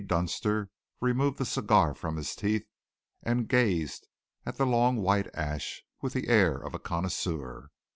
[0.07, 2.65] Dunster removed the cigar from his teeth
[3.21, 4.07] and gazed
[4.47, 7.69] at the long white ash with the air of a connoisseur.